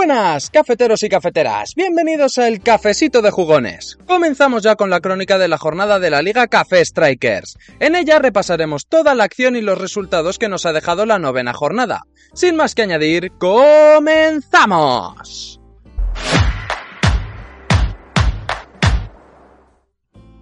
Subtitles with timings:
[0.00, 1.74] buenas, cafeteros y cafeteras.
[1.76, 3.98] Bienvenidos al Cafecito de Jugones.
[4.06, 7.58] Comenzamos ya con la crónica de la jornada de la Liga Café Strikers.
[7.80, 11.52] En ella repasaremos toda la acción y los resultados que nos ha dejado la novena
[11.52, 12.04] jornada.
[12.32, 13.90] Sin más que añadir, ¡comenzamos!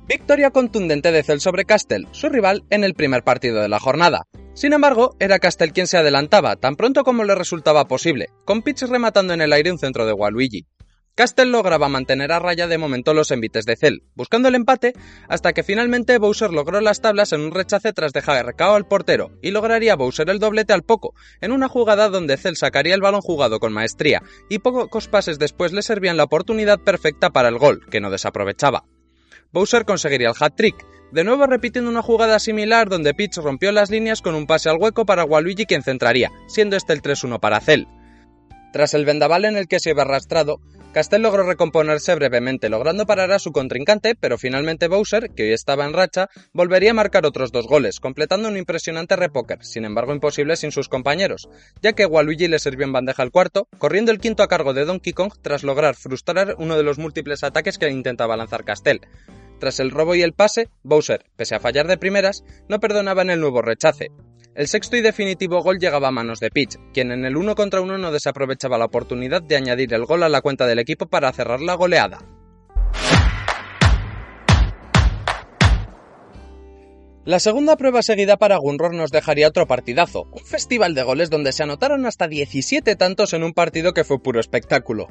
[0.09, 4.23] Victoria contundente de Cel sobre Castel, su rival en el primer partido de la jornada.
[4.55, 8.84] Sin embargo, era Castel quien se adelantaba, tan pronto como le resultaba posible, con Pitch
[8.84, 10.67] rematando en el aire un centro de Waluigi.
[11.14, 14.95] Castel lograba mantener a raya de momento los envites de Cell, buscando el empate,
[15.29, 19.33] hasta que finalmente Bowser logró las tablas en un rechace tras dejar recao al portero,
[19.42, 23.20] y lograría Bowser el doblete al poco, en una jugada donde Cell sacaría el balón
[23.20, 27.84] jugado con maestría, y pocos pases después le servían la oportunidad perfecta para el gol,
[27.91, 28.84] que no desaprovechaba.
[29.53, 34.21] Bowser conseguiría el hat-trick, de nuevo repitiendo una jugada similar donde Peach rompió las líneas
[34.21, 37.87] con un pase al hueco para Waluigi quien centraría, siendo este el 3-1 para Cell.
[38.73, 40.61] Tras el vendaval en el que se iba arrastrado,
[40.92, 45.84] Castel logró recomponerse brevemente, logrando parar a su contrincante, pero finalmente Bowser, que hoy estaba
[45.84, 50.56] en racha, volvería a marcar otros dos goles, completando un impresionante repóker, sin embargo imposible
[50.56, 51.50] sin sus compañeros,
[51.83, 54.86] ya que Waluigi le sirvió en bandeja al cuarto, corriendo el quinto a cargo de
[54.86, 59.02] Donkey Kong tras lograr frustrar uno de los múltiples ataques que intentaba lanzar Castel.
[59.61, 63.30] Tras el robo y el pase, Bowser, pese a fallar de primeras, no perdonaba en
[63.30, 64.11] el nuevo rechace.
[64.58, 67.80] El sexto y definitivo gol llegaba a manos de Peach, quien en el uno contra
[67.80, 71.33] uno no desaprovechaba la oportunidad de añadir el gol a la cuenta del equipo para
[71.33, 72.19] cerrar la goleada.
[77.24, 81.52] La segunda prueba seguida para Gunror nos dejaría otro partidazo, un festival de goles donde
[81.52, 85.07] se anotaron hasta 17 tantos en un partido que fue puro espectáculo.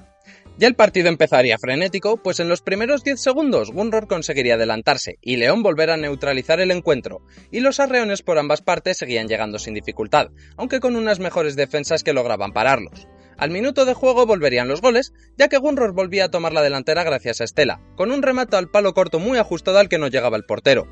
[0.59, 5.35] Ya el partido empezaría frenético, pues en los primeros 10 segundos Gunror conseguiría adelantarse y
[5.35, 9.75] León volver a neutralizar el encuentro, y los arreones por ambas partes seguían llegando sin
[9.75, 13.07] dificultad, aunque con unas mejores defensas que lograban pararlos.
[13.37, 17.03] Al minuto de juego volverían los goles, ya que Gunror volvía a tomar la delantera
[17.03, 20.37] gracias a Estela, con un remate al palo corto muy ajustado al que no llegaba
[20.37, 20.87] el portero.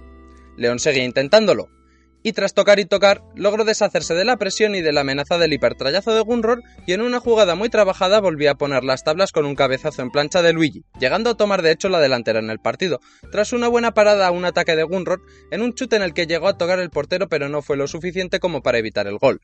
[0.57, 1.69] León seguía intentándolo,
[2.25, 5.53] y tras tocar y tocar, logró deshacerse de la presión y de la amenaza del
[5.53, 9.45] hipertrayazo de Gunror y en una jugada muy trabajada volvió a poner las tablas con
[9.45, 12.57] un cabezazo en plancha de Luigi, llegando a tomar de hecho la delantera en el
[12.57, 12.99] partido,
[13.31, 15.21] tras una buena parada a un ataque de Gunror
[15.51, 17.87] en un chute en el que llegó a tocar el portero pero no fue lo
[17.87, 19.39] suficiente como para evitar el gol.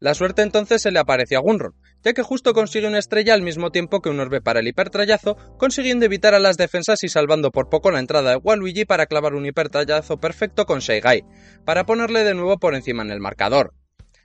[0.00, 3.42] La suerte entonces se le apareció a Gunror, ya que justo consigue una estrella al
[3.42, 7.50] mismo tiempo que un orbe para el hipertrayazo, consiguiendo evitar a las defensas y salvando
[7.50, 11.24] por poco la entrada de Waluigi para clavar un hipertrayazo perfecto con Seigai,
[11.64, 13.72] para ponerle de nuevo por encima en el marcador.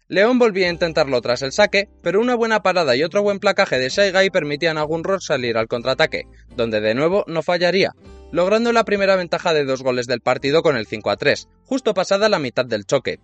[0.08, 3.78] León volvía a intentarlo tras el saque, pero una buena parada y otro buen placaje
[3.78, 6.24] de Saigai permitían a Gunror salir al contraataque,
[6.56, 7.91] donde de nuevo no fallaría,
[8.31, 11.94] logrando la primera ventaja de dos goles del partido con el 5 a 3, justo
[11.94, 13.19] pasada la mitad del choque.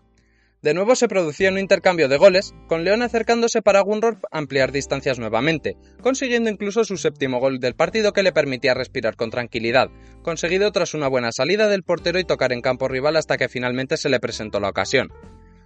[0.65, 5.19] De nuevo se producía un intercambio de goles, con León acercándose para Gunror ampliar distancias
[5.19, 9.91] nuevamente, consiguiendo incluso su séptimo gol del partido que le permitía respirar con tranquilidad,
[10.23, 13.95] conseguido tras una buena salida del portero y tocar en campo rival hasta que finalmente
[13.95, 15.09] se le presentó la ocasión.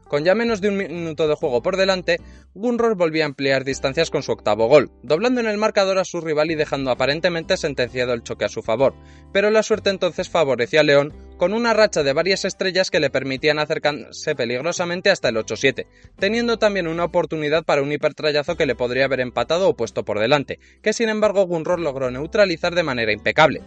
[0.09, 2.17] Con ya menos de un minuto de juego por delante,
[2.53, 6.19] Gunror volvía a ampliar distancias con su octavo gol, doblando en el marcador a su
[6.19, 8.95] rival y dejando aparentemente sentenciado el choque a su favor,
[9.31, 13.09] pero la suerte entonces favorecía a León con una racha de varias estrellas que le
[13.09, 15.87] permitían acercarse peligrosamente hasta el 8-7,
[16.19, 20.19] teniendo también una oportunidad para un hipertrayazo que le podría haber empatado o puesto por
[20.19, 23.61] delante, que sin embargo Gunror logró neutralizar de manera impecable.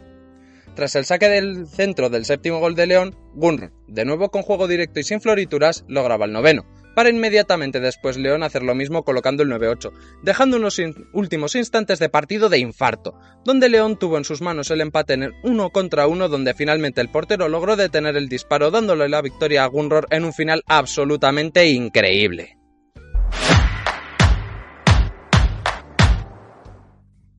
[0.76, 4.68] Tras el saque del centro del séptimo gol de León, Gunr, de nuevo con juego
[4.68, 9.42] directo y sin florituras, lograba el noveno, para inmediatamente después León hacer lo mismo colocando
[9.42, 9.92] el 9-8,
[10.22, 10.80] dejando unos
[11.12, 15.22] últimos instantes de partido de infarto, donde León tuvo en sus manos el empate en
[15.24, 19.64] el uno contra uno donde finalmente el portero logró detener el disparo dándole la victoria
[19.64, 22.56] a Gunror en un final absolutamente increíble.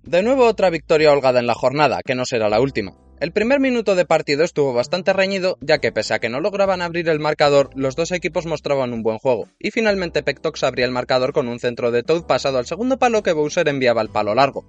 [0.03, 3.02] De nuevo otra victoria holgada en la jornada, que no será la última.
[3.19, 6.81] El primer minuto de partido estuvo bastante reñido, ya que pese a que no lograban
[6.81, 10.91] abrir el marcador, los dos equipos mostraban un buen juego, y finalmente Pectox abría el
[10.91, 14.35] marcador con un centro de Toad pasado al segundo palo que Bowser enviaba al palo
[14.35, 14.65] largo.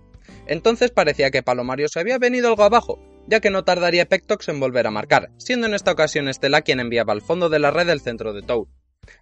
[0.47, 4.61] Entonces parecía que Palomario se había venido algo abajo, ya que no tardaría Pectox en
[4.61, 7.89] volver a marcar, siendo en esta ocasión Estela quien enviaba al fondo de la red
[7.89, 8.67] el centro de Toad.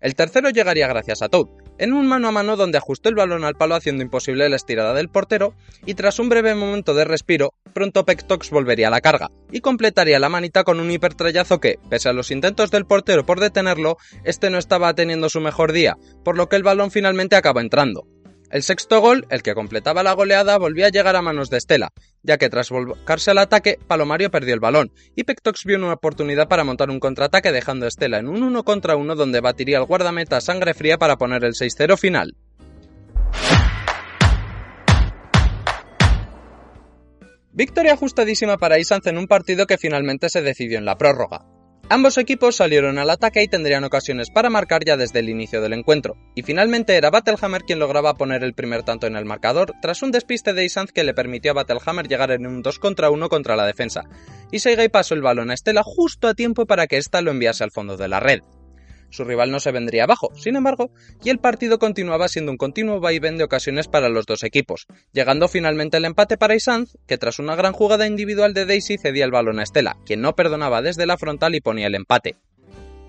[0.01, 1.49] El tercero llegaría gracias a Toad,
[1.79, 4.95] en un mano a mano donde ajustó el balón al palo haciendo imposible la estirada
[4.95, 5.55] del portero,
[5.87, 10.19] y tras un breve momento de respiro, pronto Pectox volvería a la carga, y completaría
[10.19, 14.51] la manita con un hipertrayazo que, pese a los intentos del portero por detenerlo, este
[14.51, 18.07] no estaba teniendo su mejor día, por lo que el balón finalmente acabó entrando.
[18.53, 21.95] El sexto gol, el que completaba la goleada, volvía a llegar a manos de Estela,
[22.23, 26.49] ya que tras volcarse al ataque, Palomario perdió el balón, y Pectox vio una oportunidad
[26.49, 29.87] para montar un contraataque dejando a Estela en un 1 contra 1 donde batiría al
[29.87, 32.37] guardameta sangre fría para poner el 6-0 final.
[37.53, 41.47] Victoria ajustadísima para Isanz en un partido que finalmente se decidió en la prórroga.
[41.89, 45.75] Ambos equipos salieron al ataque y tendrían ocasiones para marcar ya desde el inicio del
[45.75, 50.03] encuentro, y finalmente era Battlehammer quien lograba poner el primer tanto en el marcador tras
[50.03, 53.29] un despiste de Isanz que le permitió a Battlehammer llegar en un 2 contra 1
[53.29, 54.05] contra la defensa,
[54.51, 57.65] y Seigai pasó el balón a Estela justo a tiempo para que ésta lo enviase
[57.65, 58.41] al fondo de la red.
[59.13, 60.91] Su rival no se vendría abajo, sin embargo,
[61.23, 65.49] y el partido continuaba siendo un continuo vaivén de ocasiones para los dos equipos, llegando
[65.49, 69.31] finalmente el empate para Isanz, que tras una gran jugada individual de Daisy cedía el
[69.31, 72.37] balón a Estela, quien no perdonaba desde la frontal y ponía el empate.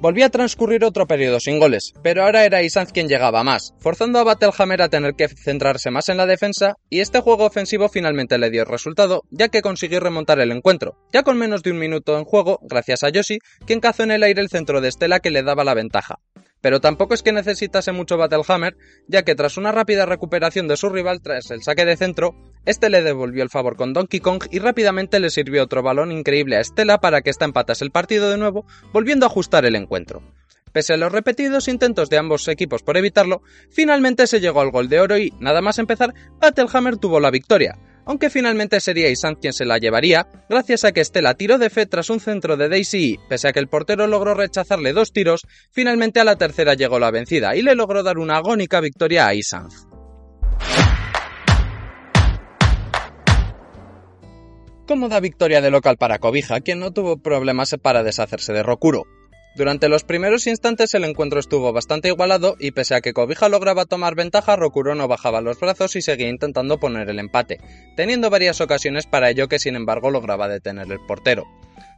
[0.03, 4.19] Volvía a transcurrir otro periodo sin goles, pero ahora era Isanz quien llegaba más, forzando
[4.19, 8.37] a Battlehammer a tener que centrarse más en la defensa, y este juego ofensivo finalmente
[8.37, 12.17] le dio resultado, ya que consiguió remontar el encuentro, ya con menos de un minuto
[12.17, 15.31] en juego, gracias a Yoshi, quien cazó en el aire el centro de Estela que
[15.31, 16.19] le daba la ventaja
[16.63, 18.77] pero tampoco es que necesitase mucho Battlehammer,
[19.09, 22.89] ya que tras una rápida recuperación de su rival tras el saque de centro, este
[22.89, 26.61] le devolvió el favor con Donkey Kong y rápidamente le sirvió otro balón increíble a
[26.61, 30.23] Estela para que ésta empatase el partido de nuevo, volviendo a ajustar el encuentro.
[30.71, 34.87] Pese a los repetidos intentos de ambos equipos por evitarlo, finalmente se llegó al gol
[34.87, 39.53] de oro y, nada más empezar, Battlehammer tuvo la victoria, aunque finalmente sería Isan quien
[39.53, 43.13] se la llevaría, gracias a que Estela tiró de fe tras un centro de Daisy
[43.13, 46.99] y, pese a que el portero logró rechazarle dos tiros, finalmente a la tercera llegó
[46.99, 49.87] la vencida y le logró dar una agónica victoria a Isanz.
[54.85, 59.03] Cómoda victoria de local para Cobija, quien no tuvo problemas para deshacerse de Rokuro.
[59.55, 63.85] Durante los primeros instantes el encuentro estuvo bastante igualado y pese a que Cobija lograba
[63.85, 67.59] tomar ventaja, Rokuro no bajaba los brazos y seguía intentando poner el empate,
[67.95, 71.45] teniendo varias ocasiones para ello que sin embargo lograba detener el portero.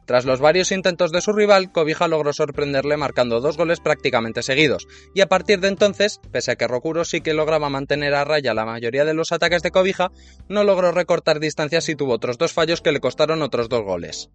[0.04, 4.86] Tras los varios intentos de su rival, Cobija logró sorprenderle marcando dos goles prácticamente seguidos,
[5.14, 8.52] y a partir de entonces, pese a que Rokuro sí que lograba mantener a raya
[8.52, 10.12] la mayoría de los ataques de Cobija,
[10.48, 14.30] no logró recortar distancias y tuvo otros dos fallos que le costaron otros dos goles.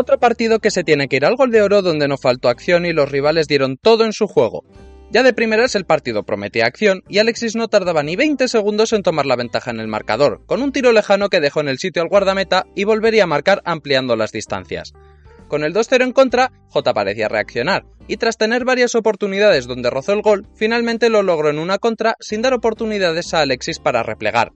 [0.00, 2.86] Otro partido que se tiene que ir al gol de oro donde no faltó acción
[2.86, 4.62] y los rivales dieron todo en su juego.
[5.10, 9.02] Ya de primeras el partido prometía acción y Alexis no tardaba ni 20 segundos en
[9.02, 12.00] tomar la ventaja en el marcador, con un tiro lejano que dejó en el sitio
[12.00, 14.92] al guardameta y volvería a marcar ampliando las distancias.
[15.48, 20.12] Con el 2-0 en contra, J parecía reaccionar, y tras tener varias oportunidades donde rozó
[20.12, 24.52] el gol, finalmente lo logró en una contra sin dar oportunidades a Alexis para replegar.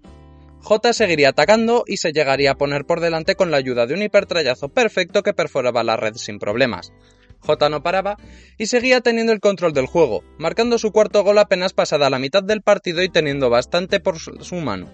[0.62, 4.03] J seguiría atacando y se llegaría a poner por delante con la ayuda de un
[4.03, 6.93] hipertrayazo perfecto que perforaba la red sin problemas.
[7.41, 8.17] J no paraba
[8.59, 12.44] y seguía teniendo el control del juego, marcando su cuarto gol apenas pasada la mitad
[12.44, 14.89] del partido y teniendo bastante por su mano.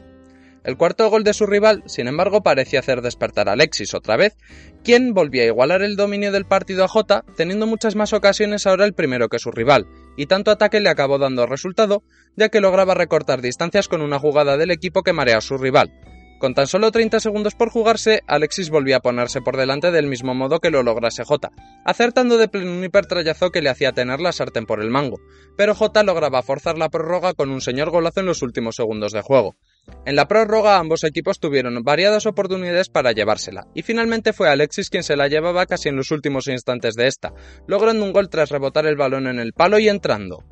[0.64, 4.36] El cuarto gol de su rival, sin embargo, parecía hacer despertar a Alexis otra vez,
[4.82, 8.84] quien volvía a igualar el dominio del partido a J, teniendo muchas más ocasiones ahora
[8.84, 9.86] el primero que su rival,
[10.18, 12.02] y tanto ataque le acabó dando resultado,
[12.36, 15.92] ya que lograba recortar distancias con una jugada del equipo que marea a su rival.
[16.40, 20.34] Con tan solo 30 segundos por jugarse, Alexis volvía a ponerse por delante del mismo
[20.34, 21.52] modo que lo lograse J,
[21.84, 25.20] acertando de pleno un hipertrayazo que le hacía tener la sartén por el mango,
[25.56, 29.22] pero J lograba forzar la prórroga con un señor golazo en los últimos segundos de
[29.22, 29.54] juego.
[30.04, 35.02] En la prórroga ambos equipos tuvieron variadas oportunidades para llevársela, y finalmente fue Alexis quien
[35.02, 37.34] se la llevaba casi en los últimos instantes de esta,
[37.66, 40.44] logrando un gol tras rebotar el balón en el palo y entrando.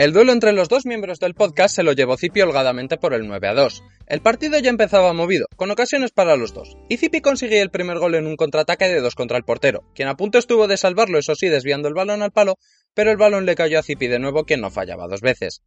[0.00, 3.28] El duelo entre los dos miembros del podcast se lo llevó Zipi holgadamente por el
[3.28, 3.82] 9 a 2.
[4.06, 7.98] El partido ya empezaba movido, con ocasiones para los dos, y Zipi consiguió el primer
[7.98, 11.18] gol en un contraataque de dos contra el portero, quien a punto estuvo de salvarlo,
[11.18, 12.56] eso sí, desviando el balón al palo,
[12.94, 15.62] pero el balón le cayó a Zipi de nuevo, quien no fallaba dos veces.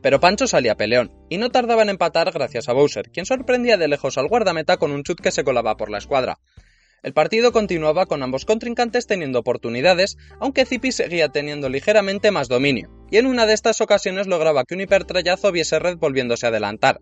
[0.00, 3.88] Pero Pancho salía peleón, y no tardaba en empatar gracias a Bowser, quien sorprendía de
[3.88, 6.38] lejos al guardameta con un chut que se colaba por la escuadra.
[7.02, 12.90] El partido continuaba con ambos contrincantes teniendo oportunidades, aunque Zipi seguía teniendo ligeramente más dominio,
[13.10, 17.00] y en una de estas ocasiones lograba que un hipertrayazo viese red volviéndose a adelantar.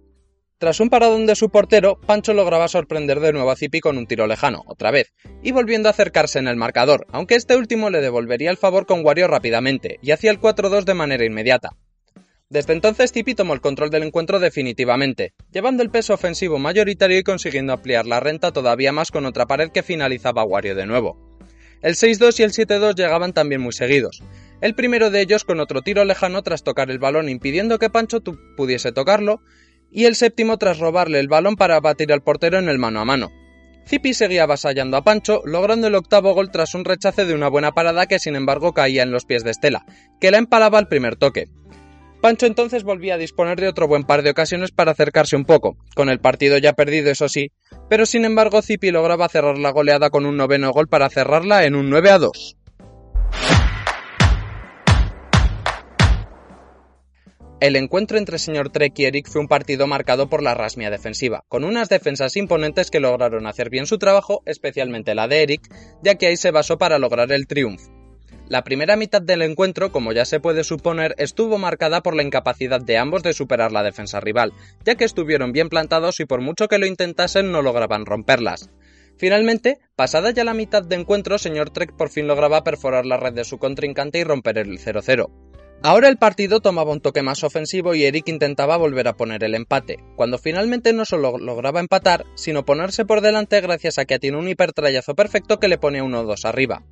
[0.58, 4.06] Tras un paradón de su portero, Pancho lograba sorprender de nuevo a Zipi con un
[4.06, 8.00] tiro lejano, otra vez, y volviendo a acercarse en el marcador, aunque este último le
[8.00, 11.76] devolvería el favor con Wario rápidamente, y hacía el 4-2 de manera inmediata.
[12.48, 17.22] Desde entonces Zipi tomó el control del encuentro definitivamente, llevando el peso ofensivo mayoritario y
[17.22, 21.36] consiguiendo ampliar la renta todavía más con otra pared que finalizaba Wario de nuevo.
[21.82, 24.22] El 6-2 y el 7-2 llegaban también muy seguidos,
[24.62, 28.22] el primero de ellos con otro tiro lejano tras tocar el balón impidiendo que Pancho
[28.56, 29.42] pudiese tocarlo,
[29.96, 33.06] y el séptimo tras robarle el balón para batir al portero en el mano a
[33.06, 33.32] mano.
[33.88, 37.72] Zipi seguía avasallando a Pancho, logrando el octavo gol tras un rechace de una buena
[37.72, 39.86] parada que sin embargo caía en los pies de Estela,
[40.20, 41.48] que la empalaba al primer toque.
[42.20, 45.78] Pancho entonces volvía a disponer de otro buen par de ocasiones para acercarse un poco,
[45.94, 47.52] con el partido ya perdido eso sí,
[47.88, 51.74] pero sin embargo Zipi lograba cerrar la goleada con un noveno gol para cerrarla en
[51.74, 52.56] un 9 a 2.
[57.58, 61.42] El encuentro entre señor Trek y Eric fue un partido marcado por la rasmia defensiva,
[61.48, 66.16] con unas defensas imponentes que lograron hacer bien su trabajo, especialmente la de Eric, ya
[66.16, 67.90] que ahí se basó para lograr el triunfo.
[68.46, 72.80] La primera mitad del encuentro, como ya se puede suponer, estuvo marcada por la incapacidad
[72.82, 74.52] de ambos de superar la defensa rival,
[74.84, 78.68] ya que estuvieron bien plantados y por mucho que lo intentasen no lograban romperlas.
[79.16, 83.32] Finalmente, pasada ya la mitad de encuentro, señor Trek por fin lograba perforar la red
[83.32, 85.45] de su contrincante y romper el 0-0.
[85.82, 89.54] Ahora el partido tomaba un toque más ofensivo y Eric intentaba volver a poner el
[89.54, 94.38] empate, cuando finalmente no solo lograba empatar, sino ponerse por delante gracias a que tiene
[94.38, 96.82] un hipertrayazo perfecto que le pone 1-2 arriba.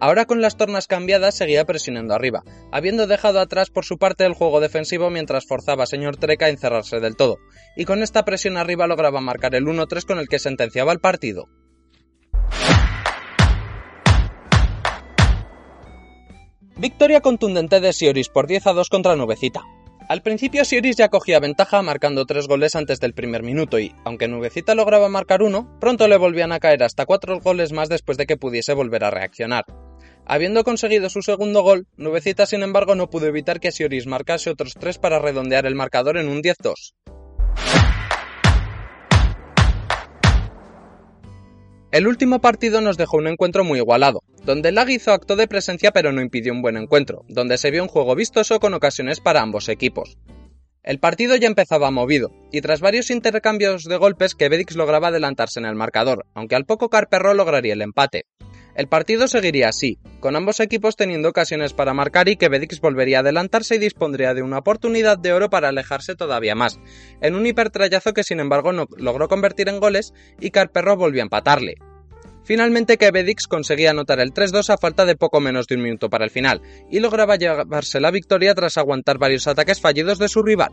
[0.00, 4.34] Ahora con las tornas cambiadas seguía presionando arriba, habiendo dejado atrás por su parte el
[4.34, 7.38] juego defensivo mientras forzaba a señor Treca a encerrarse del todo,
[7.76, 11.48] y con esta presión arriba lograba marcar el 1-3 con el que sentenciaba el partido.
[16.76, 19.62] Victoria contundente de Sioris por 10 a 2 contra Nubecita.
[20.08, 24.26] Al principio Sioris ya cogía ventaja marcando 3 goles antes del primer minuto y, aunque
[24.26, 28.26] Nubecita lograba marcar uno, pronto le volvían a caer hasta 4 goles más después de
[28.26, 29.64] que pudiese volver a reaccionar.
[30.26, 34.74] Habiendo conseguido su segundo gol, Nubecita sin embargo no pudo evitar que Sioris marcase otros
[34.74, 36.94] 3 para redondear el marcador en un 10-2.
[41.94, 45.92] El último partido nos dejó un encuentro muy igualado, donde Lag hizo acto de presencia
[45.92, 49.42] pero no impidió un buen encuentro, donde se vio un juego vistoso con ocasiones para
[49.42, 50.18] ambos equipos.
[50.82, 55.60] El partido ya empezaba movido, y tras varios intercambios de golpes que Bedix lograba adelantarse
[55.60, 58.24] en el marcador, aunque al poco Carperro lograría el empate.
[58.74, 63.18] El partido seguiría así, con ambos equipos teniendo ocasiones para marcar y que Bedix volvería
[63.18, 66.80] a adelantarse y dispondría de una oportunidad de oro para alejarse todavía más,
[67.20, 71.24] en un hipertrayazo que sin embargo no logró convertir en goles y Carperro volvió a
[71.24, 71.76] empatarle.
[72.42, 76.24] Finalmente Kebedix conseguía anotar el 3-2 a falta de poco menos de un minuto para
[76.24, 80.72] el final, y lograba llevarse la victoria tras aguantar varios ataques fallidos de su rival.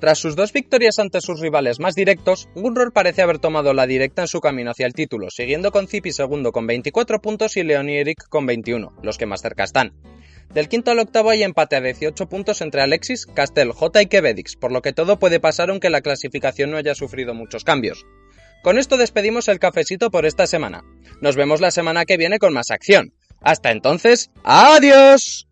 [0.00, 4.22] Tras sus dos victorias ante sus rivales más directos, Gunror parece haber tomado la directa
[4.22, 7.90] en su camino hacia el título, siguiendo con Zipi segundo con 24 puntos y Leon
[7.90, 9.92] Eric con 21, los que más cerca están.
[10.54, 14.56] Del quinto al octavo hay empate a 18 puntos entre Alexis, Castel, J y Kebedix,
[14.56, 18.06] por lo que todo puede pasar aunque la clasificación no haya sufrido muchos cambios.
[18.62, 20.82] Con esto despedimos el cafecito por esta semana.
[21.20, 23.12] Nos vemos la semana que viene con más acción.
[23.42, 25.49] Hasta entonces, ¡adiós!